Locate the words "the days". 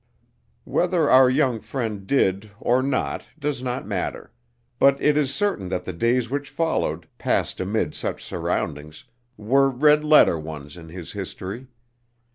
5.85-6.27